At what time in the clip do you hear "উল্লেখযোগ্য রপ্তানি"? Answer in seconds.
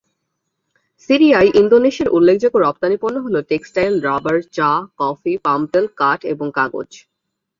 2.13-2.97